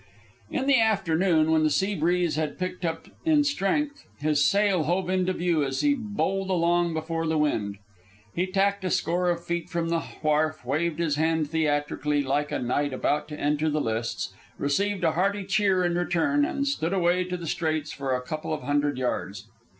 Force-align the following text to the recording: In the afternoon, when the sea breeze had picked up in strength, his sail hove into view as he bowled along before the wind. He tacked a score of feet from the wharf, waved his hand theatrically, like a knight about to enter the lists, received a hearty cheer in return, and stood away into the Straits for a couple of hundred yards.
In 0.49 0.65
the 0.65 0.79
afternoon, 0.79 1.51
when 1.51 1.61
the 1.61 1.69
sea 1.69 1.93
breeze 1.93 2.35
had 2.35 2.57
picked 2.57 2.83
up 2.83 3.07
in 3.23 3.43
strength, 3.43 4.07
his 4.17 4.43
sail 4.43 4.85
hove 4.85 5.11
into 5.11 5.31
view 5.31 5.63
as 5.63 5.81
he 5.81 5.93
bowled 5.93 6.49
along 6.49 6.95
before 6.95 7.27
the 7.27 7.37
wind. 7.37 7.77
He 8.33 8.47
tacked 8.47 8.83
a 8.83 8.89
score 8.89 9.29
of 9.29 9.45
feet 9.45 9.69
from 9.69 9.89
the 9.89 9.99
wharf, 10.23 10.65
waved 10.65 10.97
his 10.97 11.17
hand 11.17 11.51
theatrically, 11.51 12.23
like 12.23 12.51
a 12.51 12.57
knight 12.57 12.93
about 12.93 13.27
to 13.27 13.39
enter 13.39 13.69
the 13.69 13.79
lists, 13.79 14.33
received 14.57 15.03
a 15.03 15.11
hearty 15.11 15.43
cheer 15.43 15.85
in 15.85 15.93
return, 15.95 16.45
and 16.45 16.65
stood 16.67 16.93
away 16.93 17.21
into 17.21 17.37
the 17.37 17.45
Straits 17.45 17.91
for 17.91 18.15
a 18.15 18.23
couple 18.23 18.51
of 18.51 18.63
hundred 18.63 18.97
yards. 18.97 19.47